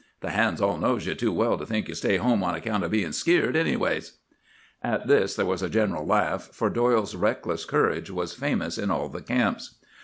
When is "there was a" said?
5.35-5.69